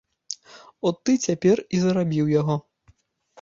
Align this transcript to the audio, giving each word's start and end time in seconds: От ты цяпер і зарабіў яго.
От 0.89 0.97
ты 1.09 1.15
цяпер 1.25 1.61
і 1.77 1.83
зарабіў 1.85 2.33
яго. 2.39 2.57